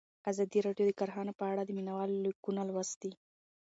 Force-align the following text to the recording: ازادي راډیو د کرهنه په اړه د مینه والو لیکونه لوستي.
ازادي 0.31 0.59
راډیو 0.67 0.85
د 0.87 0.91
کرهنه 0.99 1.33
په 1.39 1.45
اړه 1.51 1.61
د 1.65 1.69
مینه 1.77 1.93
والو 1.95 2.21
لیکونه 2.25 2.61
لوستي. 2.69 3.11